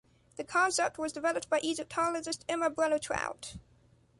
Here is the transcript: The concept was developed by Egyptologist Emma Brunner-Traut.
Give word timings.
The 0.37 0.43
concept 0.43 0.97
was 0.97 1.11
developed 1.13 1.47
by 1.47 1.59
Egyptologist 1.59 2.43
Emma 2.49 2.71
Brunner-Traut. 2.71 3.57